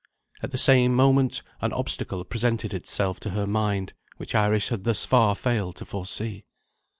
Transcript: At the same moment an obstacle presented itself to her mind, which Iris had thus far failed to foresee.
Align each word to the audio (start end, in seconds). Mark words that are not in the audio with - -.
At 0.41 0.49
the 0.49 0.57
same 0.57 0.95
moment 0.95 1.43
an 1.61 1.71
obstacle 1.73 2.23
presented 2.25 2.73
itself 2.73 3.19
to 3.19 3.29
her 3.37 3.45
mind, 3.45 3.93
which 4.17 4.33
Iris 4.33 4.69
had 4.69 4.83
thus 4.83 5.05
far 5.05 5.35
failed 5.35 5.75
to 5.75 5.85
foresee. 5.85 6.43